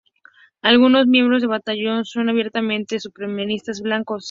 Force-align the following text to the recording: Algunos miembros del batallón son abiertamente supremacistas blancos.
Algunos 0.63 1.05
miembros 1.05 1.43
del 1.43 1.49
batallón 1.49 2.05
son 2.05 2.27
abiertamente 2.27 2.99
supremacistas 2.99 3.81
blancos. 3.83 4.19